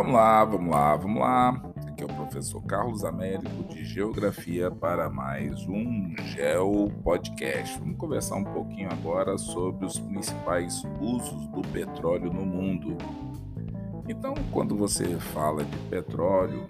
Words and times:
Vamos 0.00 0.14
lá, 0.14 0.44
vamos 0.46 0.70
lá, 0.70 0.96
vamos 0.96 1.20
lá. 1.20 1.62
Aqui 1.86 2.02
é 2.02 2.06
o 2.06 2.08
professor 2.08 2.62
Carlos 2.62 3.04
Américo 3.04 3.64
de 3.64 3.84
Geografia 3.84 4.70
para 4.70 5.10
mais 5.10 5.60
um 5.68 6.14
Geo 6.24 6.90
Podcast. 7.04 7.78
Vamos 7.78 7.98
conversar 7.98 8.36
um 8.36 8.44
pouquinho 8.44 8.88
agora 8.90 9.36
sobre 9.36 9.84
os 9.84 9.98
principais 9.98 10.82
usos 11.02 11.46
do 11.48 11.60
petróleo 11.68 12.32
no 12.32 12.46
mundo. 12.46 12.96
Então, 14.08 14.32
quando 14.50 14.74
você 14.74 15.18
fala 15.18 15.64
de 15.64 15.76
petróleo, 15.90 16.66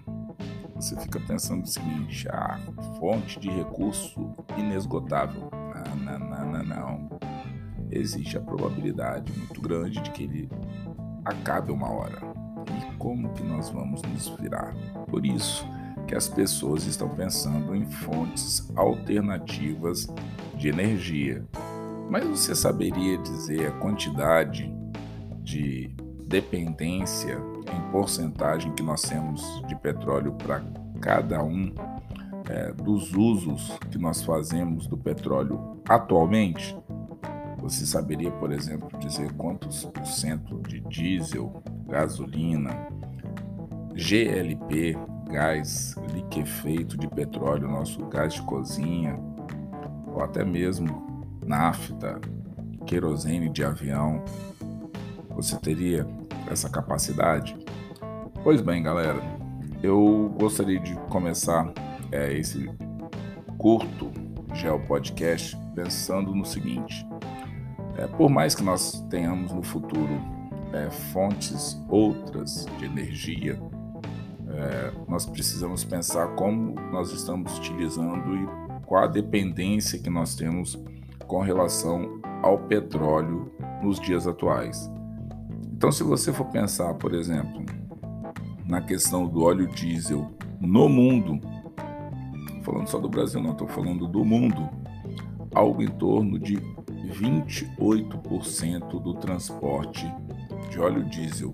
você 0.75 0.99
fica 0.99 1.17
pensando 1.21 1.63
o 1.63 1.67
seguinte: 1.67 2.27
a 2.27 2.59
fonte 2.99 3.39
de 3.39 3.49
recurso 3.49 4.35
inesgotável. 4.57 5.49
Não, 6.03 6.19
não, 6.19 6.51
não, 6.51 6.63
não. 6.63 7.19
Existe 7.89 8.37
a 8.37 8.41
probabilidade 8.41 9.31
muito 9.31 9.61
grande 9.61 10.01
de 10.01 10.11
que 10.11 10.25
ele 10.25 10.49
acabe 11.23 11.71
uma 11.71 11.89
hora 11.89 12.30
como 13.01 13.33
que 13.33 13.41
nós 13.41 13.69
vamos 13.71 13.99
nos 14.03 14.29
virar. 14.39 14.75
Por 15.07 15.25
isso 15.25 15.67
que 16.07 16.13
as 16.13 16.27
pessoas 16.27 16.85
estão 16.85 17.09
pensando 17.09 17.75
em 17.75 17.83
fontes 17.85 18.71
alternativas 18.75 20.07
de 20.55 20.69
energia. 20.69 21.43
Mas 22.09 22.23
você 22.25 22.53
saberia 22.53 23.17
dizer 23.17 23.67
a 23.67 23.71
quantidade 23.71 24.71
de 25.41 25.95
dependência 26.27 27.39
em 27.73 27.91
porcentagem 27.91 28.71
que 28.73 28.83
nós 28.83 29.01
temos 29.01 29.41
de 29.67 29.75
petróleo 29.75 30.33
para 30.33 30.63
cada 31.01 31.43
um 31.43 31.73
é, 32.49 32.71
dos 32.71 33.13
usos 33.13 33.75
que 33.89 33.97
nós 33.97 34.21
fazemos 34.21 34.85
do 34.85 34.95
petróleo 34.97 35.81
atualmente? 35.89 36.77
Você 37.57 37.85
saberia, 37.85 38.31
por 38.31 38.51
exemplo, 38.51 38.89
dizer 38.99 39.31
quantos 39.33 39.85
por 39.85 40.05
cento 40.05 40.59
de 40.67 40.81
diesel 40.81 41.63
gasolina, 41.91 42.87
GLP, 43.93 44.97
gás 45.29 45.95
liquefeito 46.13 46.97
de 46.97 47.07
petróleo, 47.09 47.67
nosso 47.67 48.05
gás 48.05 48.33
de 48.33 48.41
cozinha, 48.43 49.19
ou 50.07 50.23
até 50.23 50.43
mesmo 50.45 51.25
nafta, 51.45 52.19
querosene 52.85 53.49
de 53.49 53.63
avião. 53.63 54.23
Você 55.31 55.57
teria 55.57 56.07
essa 56.49 56.69
capacidade? 56.69 57.57
Pois 58.41 58.61
bem, 58.61 58.81
galera, 58.81 59.21
eu 59.83 60.33
gostaria 60.39 60.79
de 60.79 60.95
começar 61.09 61.71
é, 62.09 62.33
esse 62.33 62.69
curto 63.57 64.11
Geo 64.53 64.79
Podcast 64.79 65.57
pensando 65.75 66.33
no 66.33 66.45
seguinte: 66.45 67.05
é, 67.97 68.07
por 68.07 68.29
mais 68.29 68.55
que 68.55 68.63
nós 68.63 69.05
tenhamos 69.09 69.51
no 69.51 69.61
futuro 69.61 70.40
é, 70.73 70.89
fontes 70.89 71.81
outras 71.89 72.65
de 72.77 72.85
energia, 72.85 73.59
é, 74.49 74.91
nós 75.07 75.25
precisamos 75.25 75.83
pensar 75.83 76.35
como 76.35 76.75
nós 76.91 77.11
estamos 77.11 77.57
utilizando 77.57 78.35
e 78.35 78.47
qual 78.85 79.03
a 79.03 79.07
dependência 79.07 79.99
que 79.99 80.09
nós 80.09 80.35
temos 80.35 80.77
com 81.27 81.39
relação 81.39 82.19
ao 82.43 82.57
petróleo 82.57 83.51
nos 83.81 83.99
dias 83.99 84.27
atuais. 84.27 84.91
Então, 85.71 85.91
se 85.91 86.03
você 86.03 86.33
for 86.33 86.45
pensar, 86.45 86.93
por 86.95 87.13
exemplo, 87.13 87.65
na 88.67 88.81
questão 88.81 89.27
do 89.27 89.43
óleo 89.43 89.67
diesel 89.67 90.29
no 90.59 90.87
mundo, 90.87 91.39
falando 92.63 92.87
só 92.87 92.99
do 92.99 93.09
Brasil, 93.09 93.41
não 93.41 93.53
estou 93.53 93.67
falando 93.67 94.07
do 94.07 94.23
mundo, 94.23 94.69
algo 95.53 95.81
em 95.81 95.87
torno 95.87 96.37
de 96.37 96.57
28% 97.11 99.01
do 99.01 99.13
transporte 99.15 100.05
de 100.69 100.79
óleo 100.79 101.03
diesel 101.05 101.51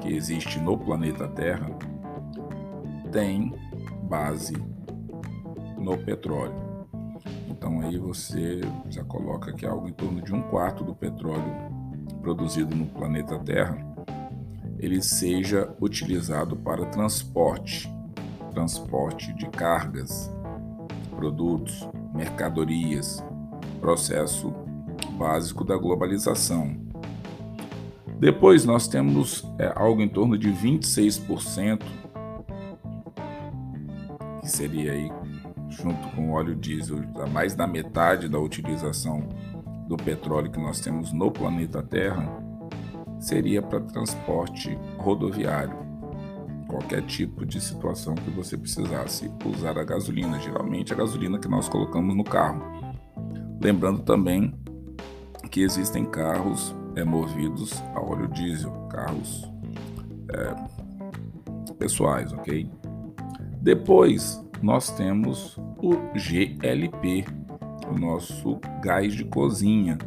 que 0.00 0.14
existe 0.14 0.60
no 0.60 0.76
planeta 0.78 1.26
Terra 1.28 1.70
tem 3.10 3.54
base 4.02 4.54
no 5.78 5.96
petróleo. 5.98 6.68
Então 7.48 7.80
aí 7.80 7.98
você 7.98 8.60
já 8.88 9.04
coloca 9.04 9.52
que 9.52 9.66
algo 9.66 9.88
em 9.88 9.92
torno 9.92 10.22
de 10.22 10.34
um 10.34 10.42
quarto 10.42 10.84
do 10.84 10.94
petróleo 10.94 11.54
produzido 12.20 12.74
no 12.74 12.86
planeta 12.86 13.38
Terra 13.38 13.88
ele 14.78 15.02
seja 15.02 15.74
utilizado 15.80 16.56
para 16.56 16.86
transporte, 16.86 17.92
transporte 18.52 19.32
de 19.34 19.48
cargas, 19.48 20.30
produtos, 21.16 21.88
mercadorias, 22.14 23.24
processo 23.80 24.52
básico 25.18 25.64
da 25.64 25.76
globalização. 25.76 26.87
Depois 28.18 28.64
nós 28.64 28.88
temos 28.88 29.46
é, 29.58 29.72
algo 29.76 30.02
em 30.02 30.08
torno 30.08 30.36
de 30.36 30.50
26%, 30.50 31.82
que 34.40 34.50
seria 34.50 34.92
aí, 34.92 35.12
junto 35.68 36.08
com 36.16 36.30
o 36.30 36.32
óleo 36.32 36.56
diesel, 36.56 36.98
mais 37.32 37.54
da 37.54 37.64
metade 37.64 38.28
da 38.28 38.40
utilização 38.40 39.28
do 39.86 39.96
petróleo 39.96 40.50
que 40.50 40.60
nós 40.60 40.80
temos 40.80 41.12
no 41.12 41.30
planeta 41.30 41.80
Terra, 41.80 42.28
seria 43.20 43.62
para 43.62 43.80
transporte 43.80 44.76
rodoviário. 44.98 45.76
Qualquer 46.66 47.02
tipo 47.02 47.46
de 47.46 47.60
situação 47.60 48.16
que 48.16 48.30
você 48.30 48.56
precisasse 48.56 49.30
usar 49.44 49.78
a 49.78 49.84
gasolina, 49.84 50.40
geralmente 50.40 50.92
a 50.92 50.96
gasolina 50.96 51.38
que 51.38 51.48
nós 51.48 51.68
colocamos 51.68 52.16
no 52.16 52.24
carro. 52.24 52.62
Lembrando 53.60 54.00
também 54.00 54.52
que 55.50 55.62
existem 55.62 56.04
carros 56.04 56.74
é, 56.96 57.04
movidos 57.04 57.82
a 57.94 58.00
óleo 58.00 58.28
diesel, 58.28 58.72
carros 58.88 59.50
é, 60.30 60.54
pessoais, 61.74 62.32
ok? 62.32 62.70
Depois 63.60 64.42
nós 64.62 64.90
temos 64.90 65.56
o 65.78 65.94
GLP, 66.14 67.24
o 67.88 67.98
nosso 67.98 68.58
gás 68.82 69.14
de 69.14 69.24
cozinha. 69.24 69.98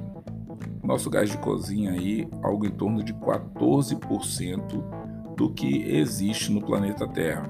Nosso 0.84 1.10
gás 1.10 1.30
de 1.30 1.38
cozinha 1.38 1.92
aí 1.92 2.28
algo 2.42 2.66
em 2.66 2.72
torno 2.72 3.04
de 3.04 3.14
14% 3.14 4.84
do 5.38 5.54
que 5.54 5.84
existe 5.90 6.52
no 6.52 6.62
planeta 6.62 7.08
Terra. 7.08 7.50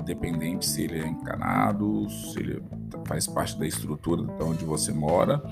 Independente 0.00 0.66
se 0.66 0.82
ele 0.82 1.00
é 1.00 1.06
encanado, 1.06 2.08
se 2.10 2.38
ele 2.38 2.62
faz 3.06 3.26
parte 3.26 3.58
da 3.58 3.66
estrutura 3.66 4.24
de 4.24 4.42
onde 4.42 4.64
você 4.64 4.92
mora 4.92 5.42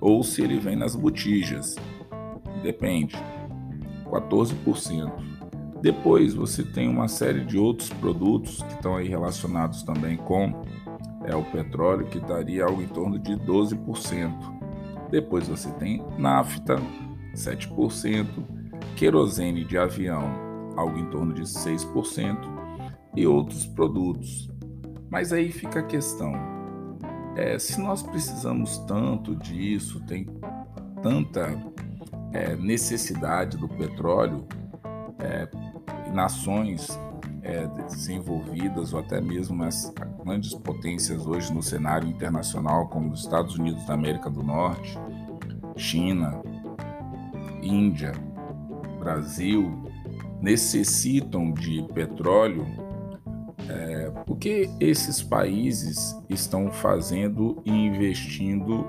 ou 0.00 0.22
se 0.22 0.42
ele 0.42 0.58
vem 0.58 0.76
nas 0.76 0.96
botijas. 0.96 1.76
Depende. 2.62 3.16
14%. 4.06 5.12
Depois 5.80 6.34
você 6.34 6.62
tem 6.62 6.88
uma 6.88 7.08
série 7.08 7.44
de 7.44 7.56
outros 7.56 7.88
produtos 7.88 8.62
que 8.62 8.74
estão 8.74 8.96
aí 8.96 9.08
relacionados 9.08 9.82
também 9.82 10.16
com 10.16 10.62
é, 11.24 11.34
o 11.34 11.42
petróleo, 11.44 12.06
que 12.06 12.20
daria 12.20 12.64
algo 12.64 12.82
em 12.82 12.88
torno 12.88 13.18
de 13.18 13.32
12%. 13.36 14.60
Depois 15.10 15.48
você 15.48 15.70
tem 15.72 16.04
nafta, 16.18 16.76
7%, 17.34 18.26
querosene 18.94 19.64
de 19.64 19.78
avião, 19.78 20.30
algo 20.76 20.98
em 20.98 21.06
torno 21.06 21.32
de 21.32 21.42
6%, 21.42 22.60
e 23.16 23.26
outros 23.26 23.66
produtos. 23.66 24.50
Mas 25.10 25.32
aí 25.32 25.50
fica 25.50 25.80
a 25.80 25.82
questão: 25.82 26.32
é, 27.36 27.58
se 27.58 27.80
nós 27.80 28.02
precisamos 28.02 28.78
tanto 28.86 29.34
disso, 29.34 30.00
tem 30.06 30.26
tanta 31.02 31.56
é, 32.32 32.54
necessidade 32.56 33.56
do 33.56 33.68
petróleo, 33.68 34.46
é, 35.18 35.48
nações 36.12 36.98
é, 37.42 37.66
desenvolvidas 37.88 38.92
ou 38.92 39.00
até 39.00 39.20
mesmo 39.20 39.62
as 39.64 39.92
grandes 40.24 40.54
potências 40.54 41.26
hoje 41.26 41.52
no 41.52 41.62
cenário 41.62 42.08
internacional, 42.08 42.88
como 42.88 43.12
os 43.12 43.20
Estados 43.20 43.56
Unidos 43.56 43.84
da 43.86 43.94
América 43.94 44.30
do 44.30 44.42
Norte, 44.42 44.98
China, 45.76 46.40
Índia, 47.62 48.12
Brasil, 48.98 49.90
necessitam 50.40 51.52
de 51.52 51.82
petróleo, 51.94 52.66
é, 53.68 54.12
o 54.26 54.34
que 54.34 54.68
esses 54.80 55.22
países 55.22 56.16
estão 56.28 56.70
fazendo 56.70 57.62
e 57.64 57.70
investindo 57.70 58.86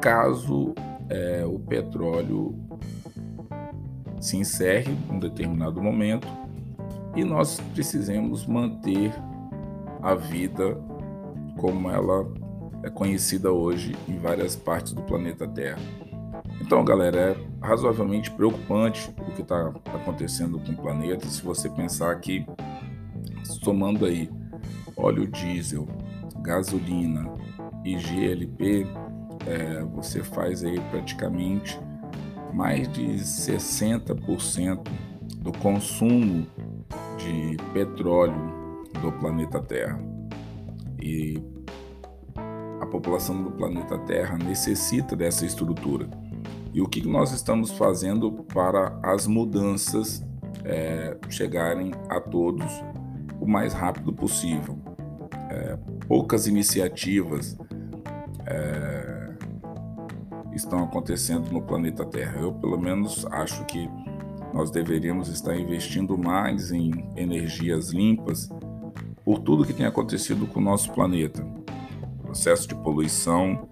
caso 0.00 0.74
é, 1.08 1.44
o 1.44 1.58
petróleo 1.58 2.54
se 4.20 4.36
encerre 4.36 4.92
em 4.92 5.14
um 5.14 5.18
determinado 5.18 5.80
momento 5.82 6.26
e 7.14 7.24
nós 7.24 7.60
precisamos 7.74 8.46
manter 8.46 9.12
a 10.02 10.14
vida 10.14 10.76
como 11.58 11.90
ela 11.90 12.26
é 12.82 12.90
conhecida 12.90 13.50
hoje 13.50 13.96
em 14.08 14.18
várias 14.18 14.54
partes 14.54 14.92
do 14.92 15.02
planeta 15.02 15.48
Terra. 15.48 15.78
Então, 16.60 16.84
galera, 16.84 17.18
é 17.18 17.36
razoavelmente 17.60 18.30
preocupante 18.30 19.10
o 19.20 19.32
que 19.32 19.42
está 19.42 19.72
acontecendo 19.94 20.58
com 20.58 20.72
o 20.72 20.76
planeta. 20.76 21.26
Se 21.26 21.42
você 21.42 21.68
pensar 21.68 22.14
que, 22.20 22.46
somando 23.42 24.04
aí 24.04 24.30
óleo 24.96 25.26
diesel, 25.26 25.86
gasolina 26.40 27.30
e 27.84 27.96
GLP, 27.96 28.86
é, 29.46 29.82
você 29.84 30.22
faz 30.22 30.64
aí 30.64 30.80
praticamente 30.90 31.78
mais 32.52 32.88
de 32.88 33.06
60% 33.06 34.88
do 35.38 35.52
consumo 35.52 36.46
de 37.16 37.56
petróleo 37.72 38.84
do 39.00 39.12
planeta 39.12 39.60
Terra. 39.60 40.00
E 41.00 41.40
a 42.80 42.86
população 42.86 43.42
do 43.42 43.50
planeta 43.50 43.98
Terra 43.98 44.38
necessita 44.38 45.14
dessa 45.14 45.44
estrutura. 45.44 46.08
E 46.72 46.80
o 46.80 46.86
que 46.86 47.06
nós 47.06 47.32
estamos 47.32 47.70
fazendo 47.70 48.32
para 48.32 48.98
as 49.02 49.26
mudanças 49.26 50.24
é, 50.64 51.16
chegarem 51.28 51.92
a 52.08 52.20
todos 52.20 52.66
o 53.40 53.46
mais 53.46 53.72
rápido 53.72 54.12
possível? 54.12 54.78
É, 55.50 55.78
poucas 56.06 56.46
iniciativas 56.46 57.56
é, 58.46 59.15
estão 60.56 60.82
acontecendo 60.82 61.50
no 61.50 61.62
planeta 61.62 62.04
Terra. 62.04 62.40
Eu, 62.40 62.52
pelo 62.52 62.78
menos, 62.78 63.26
acho 63.26 63.64
que 63.64 63.88
nós 64.52 64.70
deveríamos 64.70 65.28
estar 65.28 65.56
investindo 65.56 66.16
mais 66.16 66.72
em 66.72 66.90
energias 67.14 67.90
limpas 67.90 68.48
por 69.24 69.40
tudo 69.40 69.64
que 69.64 69.72
tem 69.72 69.86
acontecido 69.86 70.46
com 70.46 70.60
o 70.60 70.62
nosso 70.62 70.92
planeta 70.92 71.44
processo 72.36 72.68
de 72.68 72.74
poluição, 72.74 73.66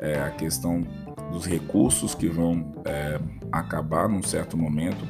é, 0.00 0.20
a 0.20 0.30
questão 0.30 0.84
dos 1.30 1.46
recursos 1.46 2.12
que 2.12 2.28
vão 2.28 2.72
é, 2.84 3.20
acabar 3.52 4.08
num 4.08 4.22
certo 4.22 4.56
momento, 4.56 5.06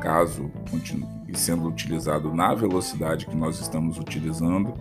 caso 0.00 0.50
continue 0.70 1.06
sendo 1.34 1.68
utilizado 1.68 2.32
na 2.32 2.54
velocidade 2.54 3.26
que 3.26 3.36
nós 3.36 3.60
estamos 3.60 3.98
utilizando. 3.98 4.72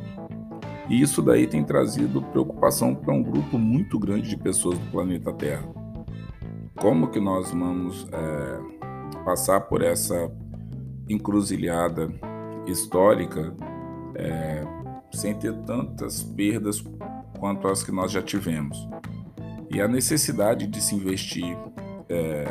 E 0.90 1.02
isso 1.02 1.22
daí 1.22 1.46
tem 1.46 1.62
trazido 1.62 2.22
preocupação 2.22 2.96
para 2.96 3.14
um 3.14 3.22
grupo 3.22 3.58
muito 3.58 4.00
grande 4.00 4.30
de 4.30 4.38
pessoas 4.38 4.80
do 4.80 4.86
planeta 4.92 5.34
Terra. 5.34 5.77
Como 6.80 7.08
que 7.10 7.20
nós 7.20 7.52
vamos 7.52 8.08
é, 8.12 9.24
passar 9.26 9.62
por 9.62 9.82
essa 9.82 10.32
encruzilhada 11.10 12.10
histórica 12.68 13.54
é, 14.16 14.64
sem 15.12 15.34
ter 15.34 15.54
tantas 15.64 16.24
perdas 16.24 16.84
quanto 17.40 17.68
as 17.68 17.84
que 17.84 17.92
nós 17.92 18.12
já 18.12 18.22
tivemos. 18.22 18.88
E 19.70 19.82
a 19.82 19.88
necessidade 19.88 20.68
de 20.68 20.82
se 20.82 20.96
investir 20.96 21.58
é, 22.10 22.46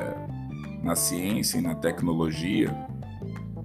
na 0.82 0.94
ciência 0.94 1.58
e 1.58 1.60
na 1.60 1.74
tecnologia, 1.74 2.74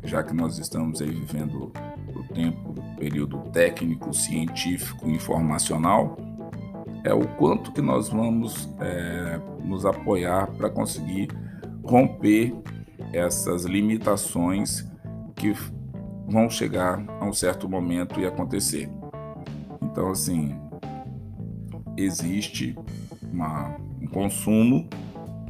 já 0.03 0.23
que 0.23 0.33
nós 0.33 0.57
estamos 0.57 1.01
aí 1.01 1.09
vivendo 1.09 1.71
o 2.15 2.33
tempo, 2.33 2.71
o 2.71 2.95
período 2.97 3.39
técnico, 3.51 4.13
científico, 4.13 5.09
informacional, 5.09 6.17
é 7.03 7.13
o 7.13 7.27
quanto 7.27 7.71
que 7.71 7.81
nós 7.81 8.09
vamos 8.09 8.69
é, 8.79 9.39
nos 9.63 9.85
apoiar 9.85 10.47
para 10.47 10.69
conseguir 10.69 11.29
romper 11.83 12.53
essas 13.11 13.65
limitações 13.65 14.87
que 15.35 15.53
vão 16.27 16.49
chegar 16.49 17.03
a 17.19 17.25
um 17.25 17.33
certo 17.33 17.67
momento 17.67 18.19
e 18.19 18.25
acontecer. 18.25 18.89
Então, 19.81 20.11
assim, 20.11 20.55
existe 21.97 22.77
uma, 23.31 23.75
um 23.99 24.07
consumo, 24.07 24.87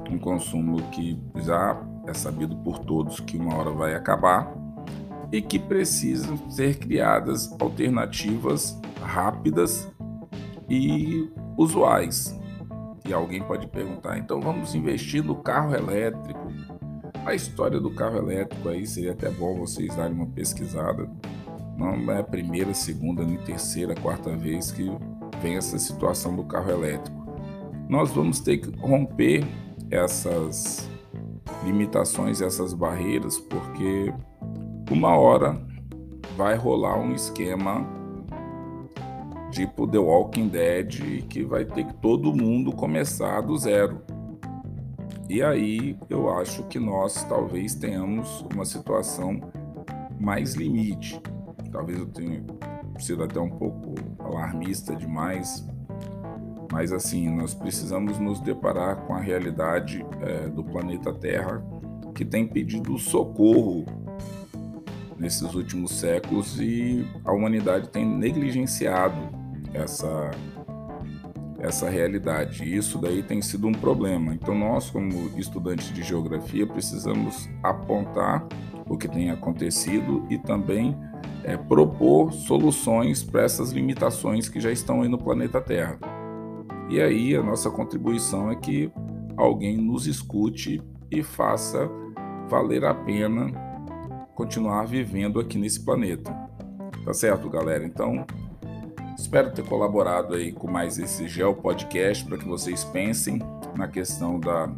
um 0.10 0.18
consumo 0.18 0.82
que 0.90 1.20
já 1.36 1.80
é 2.08 2.14
sabido 2.14 2.56
por 2.58 2.80
todos 2.80 3.20
que 3.20 3.38
uma 3.38 3.56
hora 3.56 3.72
vai 3.72 3.94
acabar 3.94 4.52
e 5.32 5.42
que 5.42 5.60
precisam 5.60 6.38
ser 6.50 6.78
criadas 6.78 7.56
alternativas 7.60 8.80
rápidas 9.02 9.91
e 10.72 11.30
usuais. 11.58 12.40
E 13.06 13.12
alguém 13.12 13.44
pode 13.44 13.68
perguntar, 13.68 14.18
então 14.18 14.40
vamos 14.40 14.74
investir 14.74 15.22
no 15.22 15.36
carro 15.36 15.76
elétrico. 15.76 16.40
A 17.26 17.36
história 17.36 17.80
do 17.80 17.92
carro 17.92 18.18
elétrico 18.18 18.70
aí 18.70 18.88
seria 18.88 19.12
até 19.12 19.30
bom 19.30 19.60
vocês 19.60 19.94
darem 19.96 20.14
uma 20.14 20.28
pesquisada. 20.28 21.10
Não 21.78 22.12
é 22.12 22.20
a 22.20 22.24
primeira, 22.24 22.74
segunda, 22.74 23.24
nem 23.24 23.38
terceira, 23.38 23.94
quarta 23.96 24.36
vez 24.38 24.72
que 24.72 24.90
vem 25.42 25.58
essa 25.58 25.78
situação 25.78 26.36
do 26.36 26.46
carro 26.46 26.72
elétrico. 26.72 27.20
Nós 27.90 28.12
vamos 28.12 28.40
ter 28.40 28.60
que 28.60 28.74
romper 28.80 29.44
essas 29.90 30.90
limitações, 31.66 32.40
essas 32.40 32.74
barreiras, 32.74 33.38
porque 33.40 34.14
uma 34.90 35.18
hora 35.18 35.62
vai 36.38 36.56
rolar 36.56 36.98
um 36.98 37.14
esquema 37.14 37.86
tipo 39.52 39.86
The 39.86 39.98
Walking 39.98 40.48
Dead 40.48 41.24
que 41.28 41.44
vai 41.44 41.66
ter 41.66 41.86
que 41.86 41.94
todo 41.96 42.34
mundo 42.34 42.72
começar 42.72 43.42
do 43.42 43.58
zero. 43.58 44.02
E 45.30 45.44
aí 45.44 45.98
eu 46.10 46.30
acho 46.30 46.64
que 46.64 46.80
nós 46.80 47.24
talvez 47.26 47.76
tenhamos 47.76 48.42
uma 48.54 48.66
situação 48.66 49.40
mais 50.20 50.56
limite. 50.56 51.22
Talvez 51.72 52.00
eu 52.00 52.08
tenha 52.08 52.44
sido 53.00 53.24
até 53.24 53.40
um 53.40 53.50
pouco 53.50 53.96
alarmista 54.20 54.96
demais, 54.96 55.66
mas 56.72 56.92
assim, 56.92 57.30
nós 57.30 57.54
precisamos 57.54 58.20
nos 58.20 58.40
deparar 58.40 58.98
com 59.06 59.14
a 59.14 59.20
realidade 59.20 60.06
é, 60.22 60.48
do 60.48 60.64
planeta 60.64 61.14
Terra 61.14 61.64
que 62.14 62.26
tem 62.26 62.48
pedido 62.48 62.98
socorro 62.98 63.86
nesses 65.18 65.54
últimos 65.54 65.92
séculos 65.92 66.60
e 66.60 67.06
a 67.24 67.32
humanidade 67.32 67.90
tem 67.90 68.06
negligenciado 68.06 69.41
essa 69.74 70.32
essa 71.62 71.88
realidade. 71.90 72.64
E 72.64 72.76
isso 72.76 72.98
daí 72.98 73.22
tem 73.22 73.40
sido 73.42 73.68
um 73.68 73.72
problema. 73.72 74.34
Então 74.34 74.58
nós, 74.58 74.90
como 74.90 75.30
estudantes 75.38 75.94
de 75.94 76.02
geografia, 76.02 76.66
precisamos 76.66 77.48
apontar 77.62 78.48
o 78.90 78.98
que 78.98 79.08
tem 79.08 79.30
acontecido 79.30 80.26
e 80.30 80.40
também 80.40 80.98
é, 81.44 81.56
propor 81.56 82.34
soluções 82.34 83.24
para 83.24 83.44
essas 83.44 83.72
limitações 83.72 84.50
que 84.50 84.60
já 84.60 84.72
estão 84.72 85.04
aí 85.04 85.08
no 85.08 85.18
planeta 85.18 85.62
Terra. 85.62 86.00
E 86.90 87.00
aí 87.00 87.36
a 87.36 87.44
nossa 87.44 87.70
contribuição 87.70 88.52
é 88.52 88.56
que 88.56 88.92
alguém 89.38 89.78
nos 89.78 90.08
escute 90.08 90.82
e 91.10 91.24
faça 91.24 91.90
valer 92.50 92.84
a 92.84 92.94
pena 92.94 93.52
continuar 94.36 94.86
vivendo 94.86 95.40
aqui 95.40 95.58
nesse 95.58 95.80
planeta. 95.80 96.32
Tá 97.06 97.14
certo, 97.14 97.50
galera? 97.50 97.86
Então, 97.86 98.26
espero 99.22 99.52
ter 99.52 99.64
colaborado 99.64 100.34
aí 100.34 100.52
com 100.52 100.70
mais 100.70 100.98
esse 100.98 101.28
Geo 101.28 101.54
Podcast 101.54 102.26
para 102.26 102.38
que 102.38 102.48
vocês 102.48 102.84
pensem 102.84 103.40
na 103.78 103.88
questão 103.88 104.40
da 104.40 104.70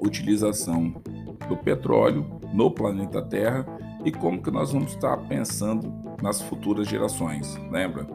utilização 0.00 1.00
do 1.48 1.56
petróleo 1.56 2.26
no 2.52 2.70
planeta 2.70 3.22
Terra 3.22 3.64
e 4.04 4.10
como 4.10 4.42
que 4.42 4.50
nós 4.50 4.72
vamos 4.72 4.92
estar 4.92 5.16
pensando 5.28 5.92
nas 6.20 6.40
futuras 6.42 6.88
gerações. 6.88 7.56
Lembra? 7.70 8.06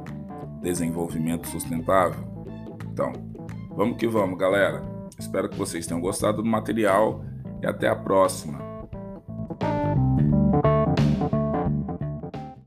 Desenvolvimento 0.62 1.48
sustentável. 1.48 2.24
Então, 2.92 3.14
vamos 3.76 3.98
que 3.98 4.08
vamos, 4.08 4.38
galera. 4.38 4.84
Espero 5.18 5.48
que 5.48 5.58
vocês 5.58 5.88
tenham 5.88 6.02
gostado 6.02 6.44
do 6.44 6.50
material 6.50 7.24
e 7.62 7.66
até 7.66 7.88
a 7.88 7.96
próxima. 7.96 8.71